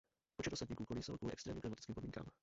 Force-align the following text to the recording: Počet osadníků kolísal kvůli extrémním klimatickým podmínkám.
Počet 0.35 0.53
osadníků 0.53 0.85
kolísal 0.85 1.17
kvůli 1.17 1.33
extrémním 1.33 1.61
klimatickým 1.61 1.95
podmínkám. 1.95 2.25